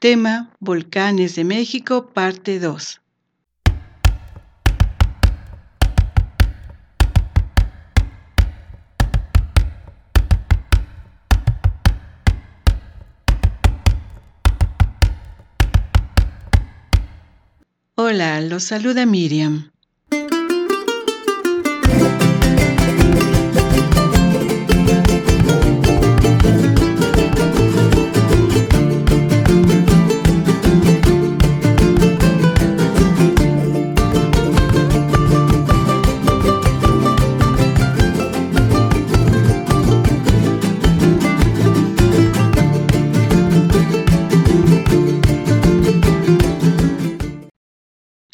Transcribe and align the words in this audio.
Tema 0.00 0.48
Volcanes 0.60 1.34
de 1.34 1.44
México, 1.44 2.06
parte 2.14 2.58
2. 2.58 3.02
Hola, 17.96 18.40
los 18.40 18.64
saluda 18.64 19.04
Miriam. 19.04 19.70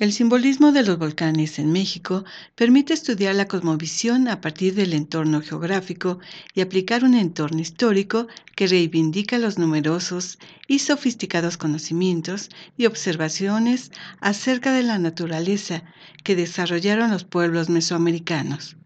El 0.06 0.12
simbolismo 0.12 0.70
de 0.70 0.84
los 0.84 0.98
volcanes 0.98 1.58
en 1.58 1.72
México 1.72 2.24
permite 2.54 2.94
estudiar 2.94 3.34
la 3.34 3.48
cosmovisión 3.48 4.28
a 4.28 4.40
partir 4.40 4.76
del 4.76 4.92
entorno 4.92 5.42
geográfico 5.42 6.20
y 6.54 6.60
aplicar 6.60 7.02
un 7.02 7.14
entorno 7.14 7.58
histórico 7.58 8.28
que 8.54 8.68
reivindica 8.68 9.36
los 9.36 9.58
numerosos 9.58 10.38
y 10.68 10.78
sofisticados 10.78 11.56
conocimientos 11.56 12.50
y 12.76 12.86
observaciones 12.86 13.90
acerca 14.20 14.72
de 14.72 14.84
la 14.84 15.00
naturaleza 15.00 15.82
que 16.22 16.36
desarrollaron 16.36 17.10
los 17.10 17.24
pueblos 17.24 17.68
mesoamericanos. 17.68 18.76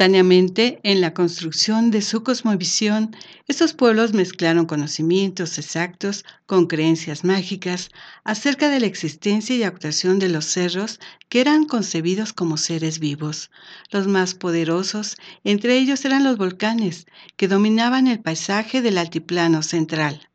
Simultáneamente, 0.00 0.80
en 0.82 1.02
la 1.02 1.12
construcción 1.12 1.90
de 1.90 2.00
su 2.00 2.22
cosmovisión, 2.22 3.14
estos 3.48 3.74
pueblos 3.74 4.14
mezclaron 4.14 4.64
conocimientos 4.64 5.58
exactos 5.58 6.24
con 6.46 6.68
creencias 6.68 7.22
mágicas 7.22 7.90
acerca 8.24 8.70
de 8.70 8.80
la 8.80 8.86
existencia 8.86 9.54
y 9.54 9.62
actuación 9.62 10.18
de 10.18 10.30
los 10.30 10.46
cerros 10.46 11.00
que 11.28 11.42
eran 11.42 11.66
concebidos 11.66 12.32
como 12.32 12.56
seres 12.56 12.98
vivos. 12.98 13.50
Los 13.90 14.06
más 14.06 14.32
poderosos 14.32 15.18
entre 15.44 15.76
ellos 15.76 16.02
eran 16.06 16.24
los 16.24 16.38
volcanes, 16.38 17.06
que 17.36 17.46
dominaban 17.46 18.06
el 18.06 18.20
paisaje 18.20 18.80
del 18.80 18.96
altiplano 18.96 19.62
central. 19.62 20.30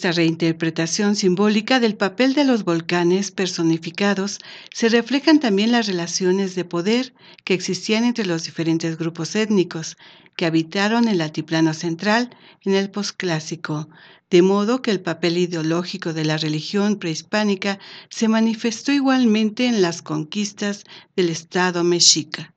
Esta 0.00 0.12
reinterpretación 0.12 1.14
simbólica 1.14 1.78
del 1.78 1.94
papel 1.94 2.32
de 2.32 2.44
los 2.44 2.64
volcanes 2.64 3.30
personificados 3.32 4.38
se 4.72 4.88
reflejan 4.88 5.40
también 5.40 5.72
las 5.72 5.86
relaciones 5.86 6.54
de 6.54 6.64
poder 6.64 7.12
que 7.44 7.52
existían 7.52 8.04
entre 8.04 8.24
los 8.24 8.44
diferentes 8.44 8.96
grupos 8.96 9.36
étnicos 9.36 9.98
que 10.36 10.46
habitaron 10.46 11.06
el 11.06 11.20
altiplano 11.20 11.74
central 11.74 12.30
en 12.64 12.72
el 12.72 12.90
posclásico, 12.90 13.90
de 14.30 14.40
modo 14.40 14.80
que 14.80 14.90
el 14.90 15.02
papel 15.02 15.36
ideológico 15.36 16.14
de 16.14 16.24
la 16.24 16.38
religión 16.38 16.96
prehispánica 16.96 17.78
se 18.08 18.26
manifestó 18.26 18.92
igualmente 18.92 19.66
en 19.66 19.82
las 19.82 20.00
conquistas 20.00 20.84
del 21.14 21.28
Estado 21.28 21.84
mexica. 21.84 22.54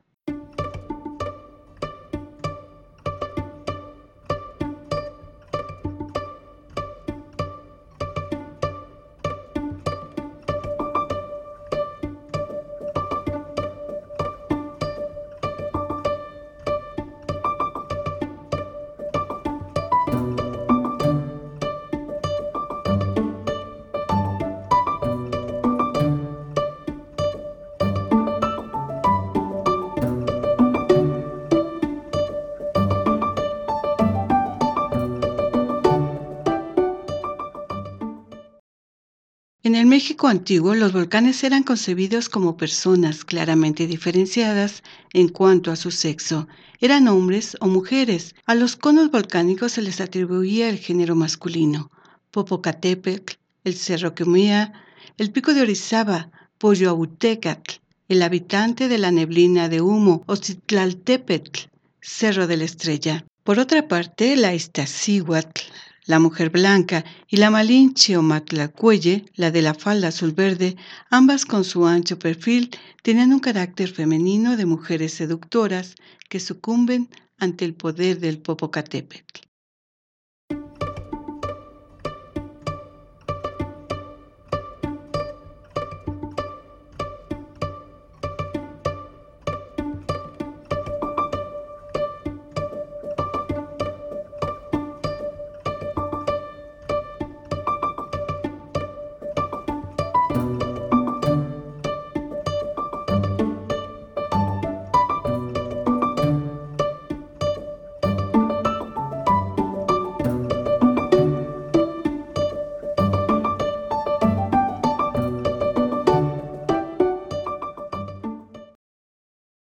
México 39.94 40.28
antiguo, 40.28 40.74
los 40.74 40.92
volcanes 40.92 41.44
eran 41.44 41.62
concebidos 41.62 42.28
como 42.28 42.58
personas 42.58 43.24
claramente 43.24 43.86
diferenciadas 43.86 44.82
en 45.14 45.28
cuanto 45.28 45.70
a 45.70 45.76
su 45.76 45.92
sexo. 45.92 46.48
Eran 46.80 47.08
hombres 47.08 47.56
o 47.60 47.68
mujeres. 47.68 48.34
A 48.48 48.56
los 48.56 48.76
conos 48.76 49.12
volcánicos 49.12 49.74
se 49.74 49.84
les 49.84 50.02
atribuía 50.02 50.68
el 50.68 50.80
género 50.80 51.14
masculino. 51.14 51.92
Popocatépetl, 52.32 53.36
el 53.66 53.76
Cerro 53.76 54.16
Quemía, 54.16 54.74
el 55.20 55.32
Pico 55.32 55.54
de 55.54 55.62
Orizaba, 55.62 56.32
Poyoautecatl, 56.58 57.76
el 58.10 58.24
habitante 58.24 58.88
de 58.88 58.98
la 58.98 59.12
neblina 59.12 59.70
de 59.70 59.82
humo, 59.82 60.24
Ocitlaltépetl, 60.26 61.70
Cerro 62.02 62.48
de 62.48 62.58
la 62.58 62.64
Estrella. 62.64 63.26
Por 63.44 63.60
otra 63.60 63.88
parte, 63.88 64.36
la 64.38 64.56
Iztaccíhuatl, 64.56 65.62
la 66.06 66.20
mujer 66.20 66.50
blanca, 66.50 67.06
y 67.28 67.38
la 67.38 67.50
Malinche 67.50 68.18
o 68.18 68.22
Matlacuelle, 68.22 69.26
la 69.36 69.52
de 69.52 69.62
la 69.62 69.74
falda 69.74 70.10
azul 70.10 70.32
verde, 70.32 70.76
ambas 71.10 71.46
con 71.46 71.64
su 71.64 71.86
ancho 71.86 72.20
perfil, 72.20 72.70
tenían 73.02 73.34
un 73.34 73.40
carácter 73.40 73.90
femenino 73.90 74.58
de 74.58 74.66
mujeres 74.66 75.14
seductoras 75.14 75.96
que 76.30 76.40
sucumben 76.40 77.10
ante 77.38 77.66
el 77.66 77.74
poder 77.74 78.20
del 78.20 78.40
Popocatépetl. 78.40 79.42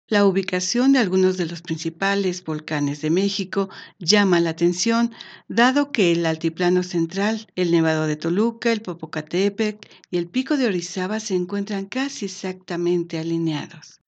La 0.08 0.24
ubicación 0.24 0.92
de 0.92 1.00
algunos 1.00 1.36
de 1.36 1.46
los 1.46 1.62
principales 1.62 2.44
volcanes 2.44 3.00
de 3.02 3.10
México 3.10 3.68
llama 3.98 4.38
la 4.38 4.50
atención, 4.50 5.12
dado 5.48 5.90
que 5.90 6.12
el 6.12 6.24
altiplano 6.26 6.84
central, 6.84 7.48
el 7.56 7.72
Nevado 7.72 8.06
de 8.06 8.14
Toluca, 8.14 8.70
el 8.70 8.82
Popocatépetl 8.82 9.88
y 10.12 10.18
el 10.18 10.28
Pico 10.28 10.56
de 10.56 10.66
Orizaba 10.66 11.18
se 11.18 11.34
encuentran 11.34 11.86
casi 11.86 12.26
exactamente 12.26 13.18
alineados. 13.18 14.00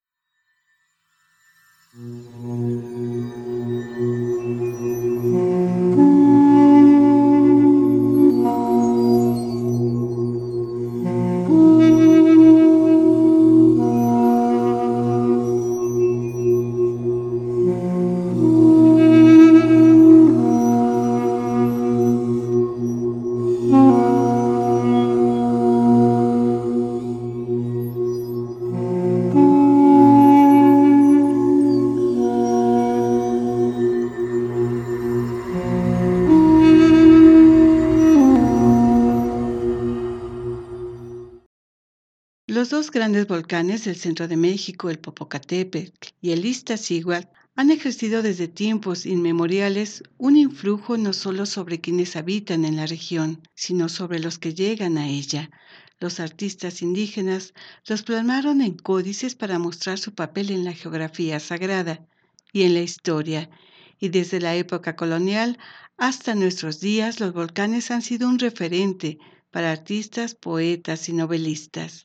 Grandes 42.90 43.26
volcanes 43.26 43.84
del 43.84 43.96
centro 43.96 44.28
de 44.28 44.36
México, 44.36 44.90
el 44.90 44.98
Popocatépetl 44.98 46.08
y 46.20 46.30
el 46.32 46.44
Iztaccíhuatl, 46.44 47.28
han 47.56 47.70
ejercido 47.70 48.22
desde 48.22 48.46
tiempos 48.46 49.04
inmemoriales 49.04 50.02
un 50.16 50.36
influjo 50.36 50.96
no 50.96 51.12
solo 51.12 51.44
sobre 51.44 51.80
quienes 51.80 52.14
habitan 52.14 52.64
en 52.64 52.76
la 52.76 52.86
región, 52.86 53.42
sino 53.54 53.88
sobre 53.88 54.20
los 54.20 54.38
que 54.38 54.54
llegan 54.54 54.96
a 54.96 55.08
ella. 55.08 55.50
Los 55.98 56.20
artistas 56.20 56.82
indígenas 56.82 57.54
los 57.86 58.02
plasmaron 58.04 58.60
en 58.60 58.74
códices 58.74 59.34
para 59.34 59.58
mostrar 59.58 59.98
su 59.98 60.14
papel 60.14 60.50
en 60.50 60.64
la 60.64 60.72
geografía 60.72 61.40
sagrada 61.40 62.06
y 62.52 62.62
en 62.62 62.74
la 62.74 62.80
historia, 62.80 63.50
y 63.98 64.10
desde 64.10 64.40
la 64.40 64.54
época 64.54 64.94
colonial 64.94 65.58
hasta 65.96 66.36
nuestros 66.36 66.78
días 66.78 67.18
los 67.18 67.32
volcanes 67.32 67.90
han 67.90 68.02
sido 68.02 68.28
un 68.28 68.38
referente 68.38 69.18
para 69.50 69.72
artistas, 69.72 70.36
poetas 70.36 71.08
y 71.08 71.12
novelistas. 71.12 72.04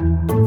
you 0.00 0.41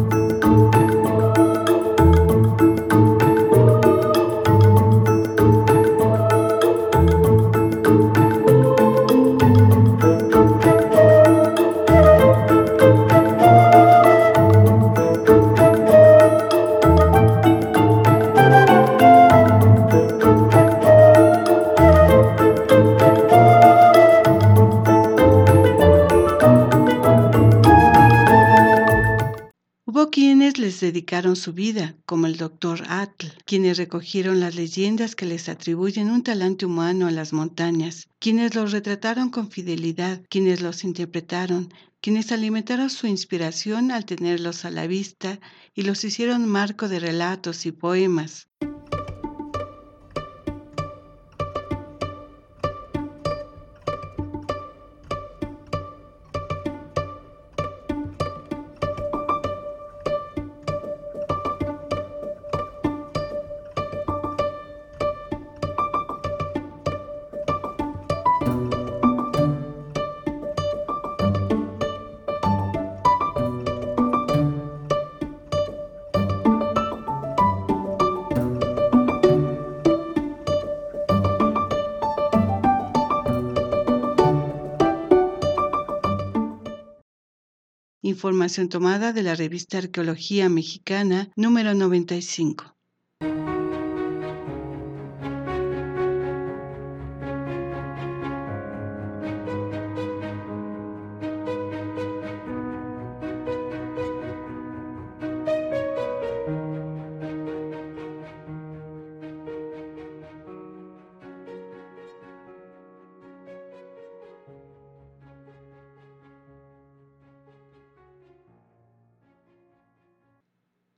dedicaron 30.79 31.35
su 31.35 31.53
vida, 31.53 31.95
como 32.05 32.27
el 32.27 32.37
doctor 32.37 32.83
Atl, 32.87 33.27
quienes 33.45 33.77
recogieron 33.77 34.39
las 34.39 34.55
leyendas 34.55 35.15
que 35.15 35.25
les 35.25 35.49
atribuyen 35.49 36.09
un 36.09 36.23
talante 36.23 36.65
humano 36.65 37.07
a 37.07 37.11
las 37.11 37.33
montañas, 37.33 38.07
quienes 38.19 38.55
los 38.55 38.71
retrataron 38.71 39.29
con 39.29 39.49
fidelidad, 39.49 40.21
quienes 40.29 40.61
los 40.61 40.83
interpretaron, 40.83 41.73
quienes 42.01 42.31
alimentaron 42.31 42.89
su 42.89 43.07
inspiración 43.07 43.91
al 43.91 44.05
tenerlos 44.05 44.65
a 44.65 44.71
la 44.71 44.87
vista 44.87 45.39
y 45.73 45.83
los 45.83 46.03
hicieron 46.03 46.47
marco 46.47 46.87
de 46.87 46.99
relatos 46.99 47.65
y 47.65 47.71
poemas. 47.71 48.47
Información 88.15 88.69
tomada 88.69 89.11
de 89.11 89.23
la 89.23 89.35
revista 89.35 89.77
Arqueología 89.77 90.47
Mexicana 90.47 91.29
número 91.35 91.73
95. 91.73 92.74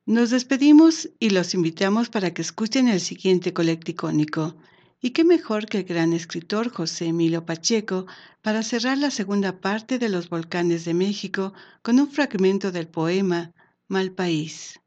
Nos 0.08 0.30
despedimos 0.30 1.10
y 1.20 1.32
los 1.32 1.54
invitamos 1.54 2.08
para 2.08 2.34
que 2.34 2.42
escuchen 2.42 2.88
el 2.88 3.02
siguiente 3.02 3.52
colecticónico. 3.52 4.56
Y 5.02 5.10
qué 5.10 5.26
mejor 5.26 5.66
que 5.66 5.80
el 5.80 5.84
gran 5.84 6.14
escritor 6.14 6.70
José 6.70 7.08
Emilio 7.08 7.46
Pacheco 7.46 8.06
para 8.42 8.64
cerrar 8.64 8.98
la 8.98 9.12
segunda 9.12 9.60
parte 9.60 10.00
de 10.00 10.08
Los 10.08 10.30
Volcanes 10.30 10.86
de 10.86 10.94
México 10.94 11.54
con 11.82 12.00
un 12.00 12.10
fragmento 12.10 12.72
del 12.72 12.88
poema 12.88 13.52
Mal 13.90 14.14
País. 14.14 14.80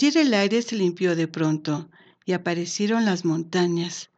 Ayer 0.00 0.16
el 0.18 0.32
aire 0.32 0.62
se 0.62 0.76
limpió 0.76 1.16
de 1.16 1.26
pronto 1.26 1.90
y 2.24 2.32
aparecieron 2.32 3.04
las 3.04 3.24
montañas, 3.24 4.10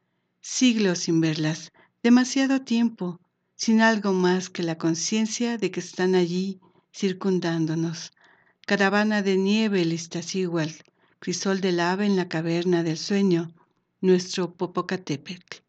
siglos 0.43 0.99
sin 0.99 1.23
verlas, 1.23 1.73
demasiado 2.03 2.61
tiempo, 2.61 3.19
sin 3.55 3.81
algo 3.81 4.13
más 4.13 4.51
que 4.51 4.63
la 4.63 4.77
conciencia 4.77 5.57
de 5.57 5.71
que 5.71 5.81
están 5.81 6.15
allí 6.15 6.61
circundándonos. 6.95 8.13
Caravana 8.67 9.23
de 9.23 9.39
nieve 9.39 9.81
el 9.81 9.95
Iztaccíhuatl, 9.95 10.85
crisol 11.19 11.63
del 11.63 11.81
ave 11.81 12.05
en 12.05 12.17
la 12.17 12.29
caverna 12.29 12.83
del 12.83 12.99
sueño, 12.99 13.55
nuestro 14.03 14.53
Popocatépetl. 14.53 15.63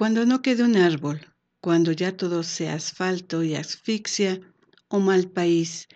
Cuando 0.00 0.24
no 0.24 0.40
quede 0.40 0.62
un 0.62 0.76
árbol, 0.78 1.20
cuando 1.60 1.92
ya 1.92 2.16
todo 2.16 2.42
sea 2.42 2.72
asfalto 2.72 3.42
y 3.42 3.54
asfixia 3.54 4.40
o 4.88 4.98
mal 4.98 5.28
país, 5.28 5.88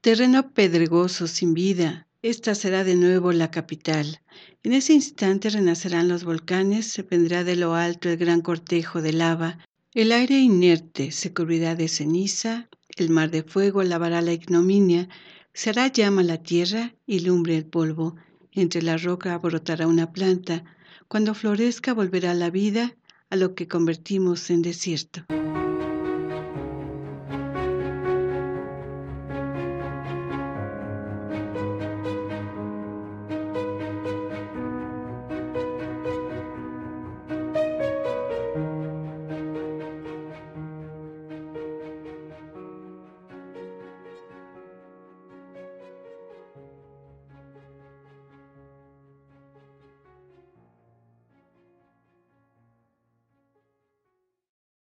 terreno 0.00 0.52
pedregoso 0.52 1.26
sin 1.26 1.54
vida, 1.54 2.06
esta 2.22 2.54
será 2.54 2.84
de 2.84 2.94
nuevo 2.94 3.32
la 3.32 3.50
capital. 3.50 4.20
En 4.62 4.74
ese 4.74 4.92
instante 4.92 5.50
renacerán 5.50 6.06
los 6.06 6.22
volcanes, 6.22 6.86
se 6.86 7.02
vendrá 7.02 7.42
de 7.42 7.56
lo 7.56 7.74
alto 7.74 8.08
el 8.08 8.16
gran 8.16 8.42
cortejo 8.42 9.02
de 9.02 9.12
lava, 9.12 9.58
el 9.92 10.12
aire 10.12 10.38
inerte 10.38 11.10
se 11.10 11.34
cubrirá 11.34 11.74
de 11.74 11.88
ceniza, 11.88 12.68
el 12.94 13.10
mar 13.10 13.32
de 13.32 13.42
fuego 13.42 13.82
lavará 13.82 14.22
la 14.22 14.34
ignominia, 14.34 15.08
será 15.52 15.88
llama 15.88 16.22
la 16.22 16.40
tierra 16.44 16.94
y 17.08 17.18
lumbre 17.26 17.56
el 17.56 17.66
polvo. 17.66 18.14
Entre 18.52 18.82
la 18.82 18.98
roca 18.98 19.36
brotará 19.36 19.88
una 19.88 20.12
planta. 20.12 20.62
Cuando 21.08 21.34
florezca 21.34 21.92
volverá 21.92 22.34
la 22.34 22.50
vida 22.50 22.94
a 23.30 23.36
lo 23.36 23.54
que 23.54 23.68
convertimos 23.68 24.50
en 24.50 24.62
desierto. 24.62 25.24